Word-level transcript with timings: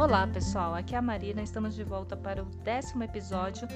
Olá, 0.00 0.26
pessoal. 0.26 0.74
Aqui 0.74 0.94
é 0.94 0.98
a 0.98 1.02
Marina. 1.02 1.42
Estamos 1.42 1.74
de 1.74 1.84
volta 1.84 2.16
para 2.16 2.42
o 2.42 2.46
décimo 2.64 3.04
episódio 3.04 3.68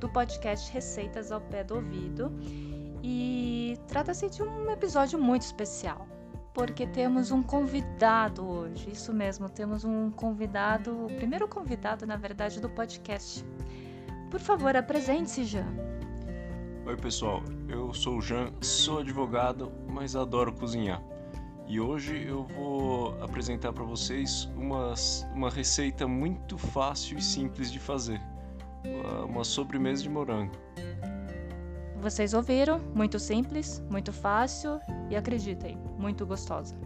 do 0.00 0.08
podcast 0.08 0.72
Receitas 0.72 1.30
ao 1.30 1.38
Pé 1.38 1.62
do 1.62 1.74
Ouvido. 1.74 2.32
E 3.02 3.78
trata-se 3.86 4.30
de 4.30 4.42
um 4.42 4.70
episódio 4.70 5.18
muito 5.18 5.42
especial, 5.42 6.08
porque 6.54 6.86
temos 6.86 7.30
um 7.30 7.42
convidado 7.42 8.42
hoje. 8.42 8.90
Isso 8.90 9.12
mesmo, 9.12 9.50
temos 9.50 9.84
um 9.84 10.10
convidado, 10.10 11.04
o 11.04 11.08
primeiro 11.08 11.46
convidado, 11.46 12.06
na 12.06 12.16
verdade, 12.16 12.58
do 12.58 12.70
podcast. 12.70 13.44
Por 14.30 14.40
favor, 14.40 14.74
apresente-se, 14.74 15.44
Jean. 15.44 15.68
Oi, 16.86 16.96
pessoal. 16.96 17.42
Eu 17.68 17.92
sou 17.92 18.16
o 18.16 18.22
Jean, 18.22 18.50
sou 18.62 19.00
advogado, 19.00 19.70
mas 19.86 20.16
adoro 20.16 20.54
cozinhar. 20.54 21.02
E 21.68 21.80
hoje 21.80 22.24
eu 22.28 22.44
vou 22.44 23.20
apresentar 23.20 23.72
para 23.72 23.82
vocês 23.82 24.48
uma, 24.56 24.94
uma 25.34 25.50
receita 25.50 26.06
muito 26.06 26.56
fácil 26.56 27.18
e 27.18 27.22
simples 27.22 27.72
de 27.72 27.80
fazer. 27.80 28.20
Uma 29.28 29.42
sobremesa 29.42 30.00
de 30.04 30.08
morango. 30.08 30.52
Vocês 32.00 32.34
ouviram? 32.34 32.78
Muito 32.94 33.18
simples, 33.18 33.82
muito 33.90 34.12
fácil 34.12 34.78
e 35.10 35.16
acreditem, 35.16 35.76
muito 35.98 36.24
gostosa. 36.24 36.76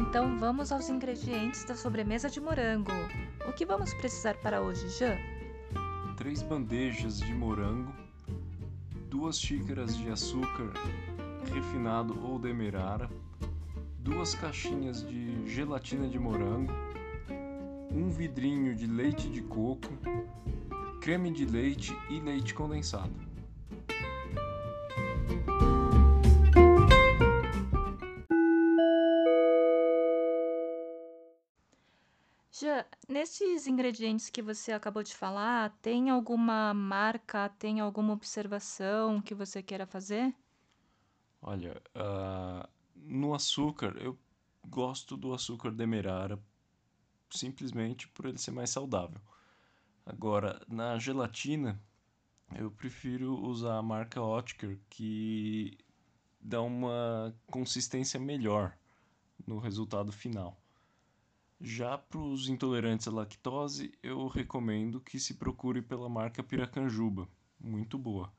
Então 0.00 0.36
vamos 0.40 0.72
aos 0.72 0.88
ingredientes 0.88 1.64
da 1.64 1.76
sobremesa 1.76 2.28
de 2.28 2.40
morango. 2.40 2.90
O 3.48 3.52
que 3.52 3.64
vamos 3.64 3.94
precisar 3.94 4.34
para 4.38 4.60
hoje, 4.60 4.88
Jean? 4.88 5.16
Três 6.16 6.42
bandejas 6.42 7.20
de 7.20 7.32
morango, 7.32 7.94
duas 9.08 9.38
xícaras 9.38 9.96
de 9.96 10.10
açúcar 10.10 10.72
refinado 11.52 12.18
ou 12.26 12.38
demerara, 12.38 13.08
duas 14.00 14.34
caixinhas 14.34 15.06
de 15.06 15.46
gelatina 15.48 16.08
de 16.08 16.18
morango, 16.18 16.72
um 17.90 18.08
vidrinho 18.08 18.74
de 18.74 18.86
leite 18.86 19.28
de 19.28 19.40
coco, 19.42 19.92
creme 21.00 21.30
de 21.30 21.46
leite 21.46 21.96
e 22.10 22.18
leite 22.18 22.52
condensado. 22.52 23.14
Já 32.58 32.86
nesses 33.06 33.66
ingredientes 33.66 34.30
que 34.30 34.40
você 34.40 34.72
acabou 34.72 35.02
de 35.02 35.14
falar, 35.14 35.76
tem 35.82 36.08
alguma 36.08 36.72
marca, 36.72 37.50
tem 37.50 37.80
alguma 37.80 38.14
observação 38.14 39.20
que 39.20 39.34
você 39.34 39.62
queira 39.62 39.84
fazer? 39.84 40.34
Olha, 41.42 41.82
uh, 41.94 42.66
no 42.94 43.34
açúcar, 43.34 43.94
eu 43.98 44.18
gosto 44.66 45.18
do 45.18 45.34
açúcar 45.34 45.70
demerara 45.70 46.42
simplesmente 47.28 48.08
por 48.08 48.24
ele 48.24 48.38
ser 48.38 48.52
mais 48.52 48.70
saudável. 48.70 49.20
Agora, 50.06 50.64
na 50.66 50.98
gelatina, 50.98 51.78
eu 52.54 52.70
prefiro 52.70 53.34
usar 53.34 53.76
a 53.76 53.82
marca 53.82 54.22
Oetker, 54.22 54.80
que 54.88 55.76
dá 56.40 56.62
uma 56.62 57.36
consistência 57.48 58.18
melhor 58.18 58.78
no 59.46 59.58
resultado 59.58 60.10
final. 60.10 60.58
Já 61.60 61.96
para 61.96 62.20
os 62.20 62.48
intolerantes 62.48 63.08
à 63.08 63.10
lactose, 63.10 63.92
eu 64.02 64.26
recomendo 64.26 65.00
que 65.00 65.18
se 65.18 65.34
procure 65.34 65.80
pela 65.80 66.08
marca 66.08 66.42
Piracanjuba, 66.42 67.28
muito 67.58 67.96
boa. 67.96 68.30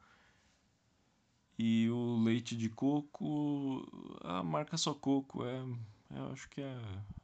E 1.57 1.89
o 1.89 2.21
leite 2.23 2.55
de 2.55 2.69
coco, 2.69 3.83
a 4.21 4.43
marca 4.43 4.77
só 4.77 4.93
coco 4.93 5.43
é, 5.43 5.63
eu 6.11 6.31
acho 6.31 6.47
que 6.49 6.61
é 6.61 6.79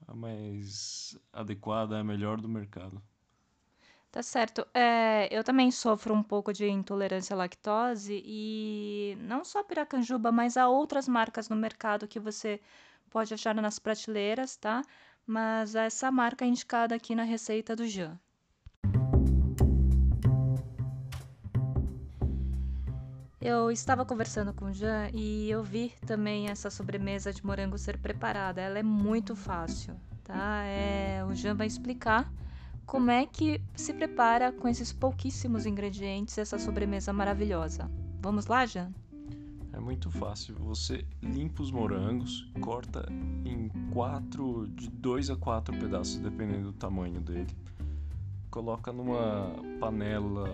a 0.07 0.16
mais 0.16 1.16
adequada, 1.31 2.00
a 2.00 2.03
melhor 2.03 2.41
do 2.41 2.50
mercado. 2.50 3.01
Tá 4.12 4.22
certo. 4.22 4.67
É, 4.73 5.28
eu 5.31 5.44
também 5.44 5.72
sofro 5.72 6.13
um 6.13 6.22
pouco 6.22 6.53
de 6.53 6.67
intolerância 6.67 7.34
à 7.34 7.38
lactose 7.38 8.22
e 8.25 9.17
não 9.19 9.44
só 9.44 9.59
a 9.59 9.63
Piracanjuba, 9.63 10.31
mas 10.31 10.56
há 10.57 10.67
outras 10.67 11.07
marcas 11.07 11.50
no 11.50 11.56
mercado 11.56 12.07
que 12.07 12.19
você 12.19 12.62
pode 13.09 13.34
achar 13.34 13.56
nas 13.56 13.79
prateleiras, 13.79 14.56
tá? 14.56 14.84
Mas 15.25 15.75
essa 15.75 16.11
marca 16.11 16.45
é 16.45 16.47
indicada 16.47 16.95
aqui 16.95 17.16
na 17.16 17.23
receita 17.23 17.75
do 17.75 17.85
Jean. 17.85 18.19
Eu 23.39 23.69
estava 23.69 24.06
conversando 24.06 24.53
com 24.53 24.66
o 24.66 24.72
Jean 24.72 25.09
e 25.13 25.51
eu 25.51 25.61
vi 25.61 25.91
também 26.07 26.47
essa 26.47 26.69
sobremesa 26.69 27.34
de 27.34 27.45
morango 27.45 27.78
ser 27.78 27.97
preparada. 27.97 28.61
Ela 28.61 28.79
é 28.79 28.84
muito 28.84 29.35
fácil, 29.35 29.95
tá? 30.23 30.63
É, 30.63 31.25
o 31.25 31.34
Jean 31.34 31.53
vai 31.53 31.67
explicar 31.67 32.31
como 32.85 33.11
é 33.11 33.25
que 33.25 33.61
se 33.75 33.94
prepara 33.94 34.51
com 34.53 34.67
esses 34.67 34.94
pouquíssimos 34.94 35.66
ingredientes 35.66 36.38
essa 36.38 36.57
sobremesa 36.57 37.11
maravilhosa. 37.11 37.91
Vamos 38.22 38.45
lá, 38.45 38.66
Jean? 38.66 38.94
É 39.73 39.79
muito 39.79 40.09
fácil. 40.11 40.55
Você 40.59 41.05
limpa 41.22 41.63
os 41.63 41.72
morangos, 41.72 42.50
corta 42.61 43.05
em 43.44 43.69
quatro, 43.93 44.67
de 44.69 44.89
dois 44.89 45.29
a 45.29 45.35
quatro 45.35 45.77
pedaços, 45.77 46.17
dependendo 46.17 46.71
do 46.71 46.73
tamanho 46.73 47.21
dele. 47.21 47.55
Coloca 48.49 48.91
numa 48.91 49.55
panela 49.79 50.49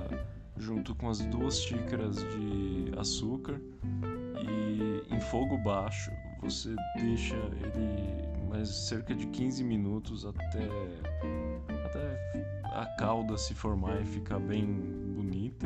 junto 0.57 0.93
com 0.93 1.09
as 1.09 1.19
duas 1.19 1.61
xícaras 1.61 2.17
de 2.17 2.91
açúcar 2.97 3.61
e 4.41 5.15
em 5.15 5.21
fogo 5.21 5.57
baixo 5.57 6.11
você 6.41 6.75
deixa 6.97 7.35
ele 7.35 8.49
mais 8.49 8.67
cerca 8.67 9.15
de 9.15 9.25
15 9.27 9.63
minutos 9.63 10.25
até, 10.25 10.67
até 11.85 12.53
a 12.65 12.85
calda 12.97 13.37
se 13.37 13.53
formar 13.53 14.01
e 14.01 14.05
ficar 14.05 14.39
bem 14.39 14.65
bonita 15.15 15.65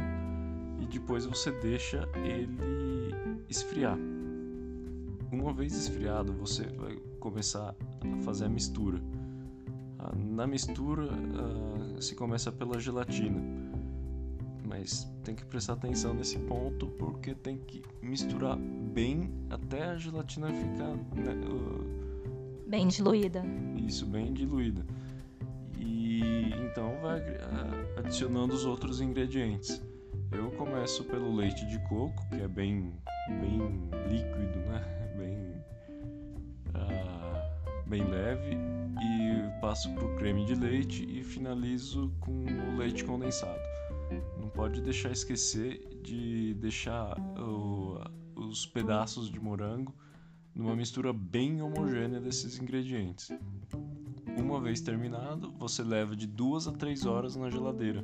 e 0.79 0.85
depois 0.85 1.25
você 1.25 1.51
deixa 1.59 2.07
ele 2.23 3.15
esfriar. 3.49 3.97
Uma 5.31 5.51
vez 5.51 5.73
esfriado, 5.75 6.31
você 6.33 6.65
vai 6.67 6.99
começar 7.23 7.73
a 8.01 8.23
fazer 8.23 8.45
a 8.45 8.49
mistura. 8.49 8.99
Ah, 9.97 10.11
na 10.13 10.45
mistura, 10.45 11.05
uh, 11.05 12.01
se 12.01 12.15
começa 12.15 12.51
pela 12.51 12.77
gelatina, 12.81 13.41
mas 14.67 15.09
tem 15.23 15.33
que 15.33 15.45
prestar 15.45 15.73
atenção 15.73 16.13
nesse 16.13 16.37
ponto 16.39 16.87
porque 16.87 17.33
tem 17.33 17.57
que 17.59 17.81
misturar 18.01 18.57
bem 18.57 19.31
até 19.49 19.85
a 19.85 19.97
gelatina 19.97 20.47
ficar 20.47 20.95
né, 21.15 21.33
uh, 21.47 22.67
bem 22.67 22.89
diluída. 22.89 23.41
Isso, 23.77 24.05
bem 24.05 24.33
diluída. 24.33 24.85
E 25.79 26.49
então 26.65 26.91
vai 27.01 27.21
uh, 27.21 27.99
adicionando 27.99 28.53
os 28.53 28.65
outros 28.65 28.99
ingredientes. 28.99 29.81
Eu 30.29 30.51
começo 30.51 31.05
pelo 31.05 31.33
leite 31.33 31.65
de 31.67 31.79
coco, 31.87 32.27
que 32.29 32.41
é 32.41 32.47
bem, 32.49 32.91
bem 33.29 33.59
líquido, 34.09 34.59
né? 34.67 34.83
Bem, 35.15 35.53
uh, 36.75 37.89
bem 37.89 38.03
leve. 38.03 38.57
E 39.01 39.59
passo 39.59 39.93
para 39.93 40.05
o 40.05 40.15
creme 40.15 40.45
de 40.45 40.55
leite 40.55 41.05
e 41.09 41.23
finalizo 41.23 42.13
com 42.19 42.45
o 42.45 42.77
leite 42.77 43.03
condensado. 43.03 43.59
Não 44.39 44.49
pode 44.49 44.81
deixar 44.81 45.11
esquecer 45.11 45.87
de 46.01 46.53
deixar 46.55 47.17
o, 47.39 47.99
os 48.35 48.65
pedaços 48.65 49.29
de 49.29 49.39
morango 49.39 49.93
numa 50.53 50.75
mistura 50.75 51.11
bem 51.11 51.61
homogênea 51.61 52.19
desses 52.19 52.59
ingredientes. 52.59 53.31
Uma 54.37 54.59
vez 54.59 54.81
terminado, 54.81 55.51
você 55.57 55.83
leva 55.83 56.15
de 56.15 56.27
duas 56.27 56.67
a 56.67 56.71
três 56.71 57.05
horas 57.05 57.35
na 57.35 57.49
geladeira. 57.49 58.03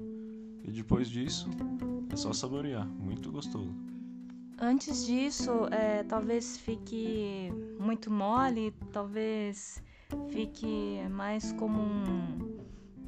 E 0.64 0.72
depois 0.72 1.10
disso, 1.10 1.50
é 2.12 2.16
só 2.16 2.34
saborear, 2.34 2.88
muito 2.88 3.32
gostoso. 3.32 3.76
Antes 4.62 5.06
disso, 5.06 5.68
é, 5.72 6.04
talvez 6.04 6.58
fique 6.58 7.50
muito 7.80 8.12
mole, 8.12 8.74
talvez 8.92 9.82
fique 10.30 11.00
mais 11.10 11.54
como 11.54 11.80
um, 11.80 12.60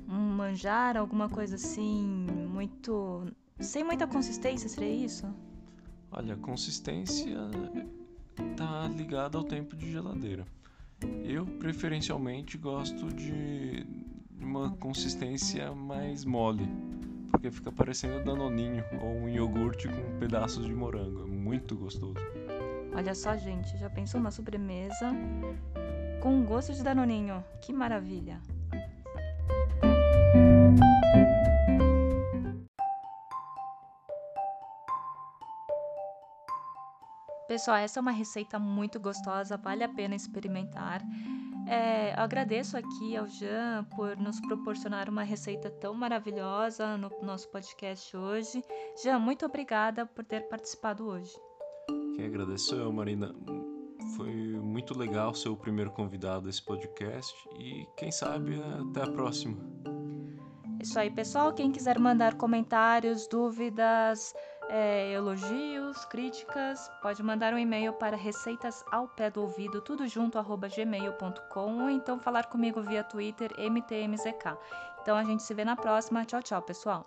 um 0.08 0.34
manjar, 0.38 0.96
alguma 0.96 1.28
coisa 1.28 1.56
assim, 1.56 2.26
muito. 2.50 3.26
sem 3.60 3.84
muita 3.84 4.08
consistência, 4.08 4.70
seria 4.70 5.06
isso? 5.06 5.28
Olha, 6.10 6.38
consistência 6.38 7.38
tá 8.56 8.88
ligada 8.88 9.38
ao 9.38 9.44
tempo 9.44 9.76
de 9.76 9.92
geladeira. 9.92 10.46
Eu 11.22 11.46
preferencialmente 11.46 12.58
gosto 12.58 13.08
de 13.14 13.86
uma 14.40 14.72
consistência 14.78 15.76
mais 15.76 16.24
mole 16.24 16.66
porque 17.32 17.50
fica 17.50 17.72
parecendo 17.72 18.24
danoninho 18.24 18.84
ou 19.02 19.22
um 19.22 19.30
iogurte 19.30 19.88
com 19.88 20.20
pedaços 20.20 20.66
de 20.66 20.74
morango. 20.74 21.24
É 21.24 21.26
muito 21.26 21.76
gostoso. 21.76 22.20
Olha 22.94 23.16
só, 23.16 23.38
gente, 23.38 23.78
já 23.78 23.90
pensou 23.90 24.20
uma 24.20 24.32
sobremesa 24.32 25.12
com 26.22 26.44
gosto 26.44 26.74
de 26.74 26.84
danoninho? 26.84 27.44
Que 27.62 27.74
maravilha! 27.74 28.42
Pessoal, 37.48 37.78
essa 37.78 38.00
é 38.00 38.02
uma 38.02 38.12
receita 38.12 38.58
muito 38.58 38.98
gostosa, 39.00 39.58
vale 39.58 39.84
a 39.84 39.90
pena 39.90 40.16
experimentar. 40.16 41.02
É, 41.68 42.14
eu 42.14 42.24
agradeço 42.24 42.78
aqui 42.78 43.16
ao 43.16 43.28
Jean 43.28 43.86
por 43.96 44.18
nos 44.18 44.40
proporcionar 44.42 45.10
uma 45.10 45.24
receita 45.24 45.70
tão 45.70 45.94
maravilhosa 45.94 46.98
no 46.98 47.10
nosso 47.22 47.50
podcast 47.50 48.16
hoje. 48.16 48.64
Jean, 49.02 49.20
muito 49.20 49.46
obrigada 49.46 50.06
por 50.06 50.26
ter 50.26 50.48
participado 50.50 51.08
hoje. 51.08 51.34
Quem 52.16 52.26
agradeceu, 52.26 52.92
Marina. 52.92 53.34
Foi 54.16 54.34
muito 54.34 54.98
legal 54.98 55.34
ser 55.34 55.50
o 55.50 55.56
primeiro 55.56 55.92
convidado 55.92 56.46
desse 56.46 56.64
podcast 56.64 57.34
e 57.58 57.88
quem 57.96 58.12
sabe 58.12 58.62
até 58.90 59.04
a 59.04 59.12
próxima. 59.12 59.58
Isso 60.82 61.00
aí, 61.00 61.12
pessoal. 61.12 61.54
Quem 61.54 61.72
quiser 61.72 62.00
mandar 62.00 62.36
comentários, 62.36 63.28
dúvidas, 63.28 64.34
é, 64.72 65.12
elogios, 65.12 66.06
críticas, 66.06 66.90
pode 67.02 67.22
mandar 67.22 67.54
um 67.54 67.58
e-mail 67.58 67.92
para 67.92 68.16
receitas 68.16 68.86
ao 68.90 69.06
pé 69.06 69.30
do 69.30 69.42
ouvido, 69.42 69.82
tudo 69.82 70.08
junto, 70.08 70.40
arroba 70.40 70.70
gmail.com, 70.70 71.84
ou 71.84 71.90
então 71.90 72.18
falar 72.18 72.46
comigo 72.46 72.82
via 72.82 73.04
Twitter, 73.04 73.52
MTMZK. 73.58 74.58
Então 75.02 75.18
a 75.18 75.24
gente 75.26 75.44
se 75.44 75.54
vê 75.54 75.66
na 75.66 75.76
próxima. 75.76 76.24
Tchau, 76.24 76.42
tchau, 76.42 76.62
pessoal. 76.62 77.06